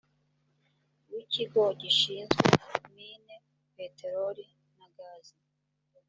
w 1.11 1.13
ikigo 1.21 1.61
gishinzwe 1.79 2.45
mine 2.95 3.35
peteroli 3.75 4.45
na 4.77 4.87
gazi 4.97 5.35